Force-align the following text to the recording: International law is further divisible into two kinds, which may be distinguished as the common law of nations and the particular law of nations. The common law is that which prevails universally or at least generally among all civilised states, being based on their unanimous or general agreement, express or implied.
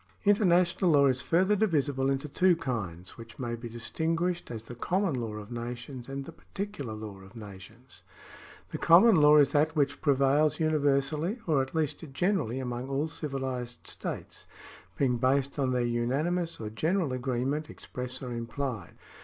International 0.25 0.89
law 0.89 1.05
is 1.05 1.21
further 1.21 1.55
divisible 1.55 2.09
into 2.09 2.27
two 2.27 2.55
kinds, 2.55 3.17
which 3.19 3.37
may 3.37 3.53
be 3.53 3.69
distinguished 3.69 4.49
as 4.49 4.63
the 4.63 4.73
common 4.73 5.13
law 5.13 5.33
of 5.33 5.51
nations 5.51 6.09
and 6.09 6.25
the 6.25 6.31
particular 6.31 6.93
law 6.95 7.19
of 7.19 7.35
nations. 7.35 8.01
The 8.71 8.79
common 8.79 9.13
law 9.15 9.37
is 9.37 9.51
that 9.51 9.75
which 9.75 10.01
prevails 10.01 10.59
universally 10.59 11.37
or 11.45 11.61
at 11.61 11.75
least 11.75 12.03
generally 12.13 12.59
among 12.59 12.89
all 12.89 13.05
civilised 13.09 13.85
states, 13.85 14.47
being 14.97 15.17
based 15.19 15.59
on 15.59 15.71
their 15.71 15.85
unanimous 15.85 16.59
or 16.59 16.71
general 16.71 17.13
agreement, 17.13 17.69
express 17.69 18.23
or 18.23 18.33
implied. 18.33 18.95